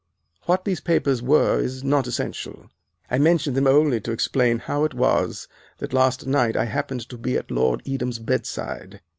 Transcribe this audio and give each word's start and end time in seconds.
What 0.47 0.65
these 0.65 0.79
papers 0.81 1.21
were 1.21 1.59
is 1.59 1.83
not 1.83 2.07
essential; 2.07 2.71
I 3.11 3.19
mention 3.19 3.53
them 3.53 3.67
only 3.67 4.01
to 4.01 4.11
explain 4.11 4.57
how 4.57 4.83
it 4.83 4.95
was 4.95 5.47
that 5.77 5.93
last 5.93 6.25
night 6.25 6.55
I 6.57 6.65
happened 6.65 7.07
to 7.09 7.19
be 7.19 7.37
at 7.37 7.51
Lord 7.51 7.83
Edam's 7.85 8.17
bed 8.17 8.47
side. 8.47 8.99